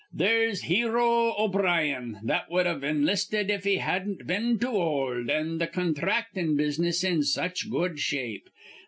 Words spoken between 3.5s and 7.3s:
if he hadn't been too old, an' th' contractin' business in